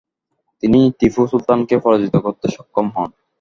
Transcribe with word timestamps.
তিনি 0.63 0.79
টিপু 0.99 1.21
সুলতানকে 1.31 1.75
পরাজিত 1.83 2.15
করতে 2.25 2.45
সক্ষম 2.55 2.87
হন। 2.95 3.09